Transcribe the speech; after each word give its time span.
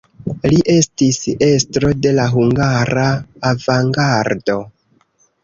Li 0.51 0.61
estis 0.75 1.19
estro 1.47 1.91
de 2.07 2.15
la 2.21 2.25
hungara 2.33 3.05
avangardo. 3.53 4.59